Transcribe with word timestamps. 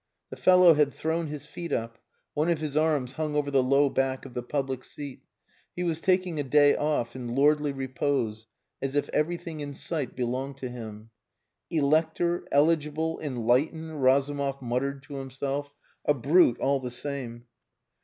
The 0.31 0.35
fellow 0.35 0.73
had 0.73 0.91
thrown 0.95 1.27
his 1.27 1.45
feet 1.45 1.71
up; 1.71 1.99
one 2.33 2.49
of 2.49 2.57
his 2.57 2.75
arms 2.75 3.11
hung 3.13 3.35
over 3.35 3.51
the 3.51 3.61
low 3.61 3.87
back 3.87 4.25
of 4.25 4.33
the 4.33 4.41
public 4.41 4.83
seat; 4.83 5.21
he 5.75 5.83
was 5.83 6.01
taking 6.01 6.39
a 6.39 6.43
day 6.43 6.75
off 6.75 7.15
in 7.15 7.35
lordly 7.35 7.71
repose, 7.71 8.47
as 8.81 8.95
if 8.95 9.09
everything 9.09 9.59
in 9.59 9.75
sight 9.75 10.15
belonged 10.15 10.57
to 10.57 10.69
him. 10.69 11.11
"Elector! 11.69 12.47
Eligible! 12.51 13.19
Enlightened!" 13.19 14.01
Razumov 14.01 14.59
muttered 14.59 15.03
to 15.03 15.17
himself. 15.17 15.71
"A 16.03 16.15
brute, 16.15 16.57
all 16.59 16.79
the 16.79 16.89
same." 16.89 17.43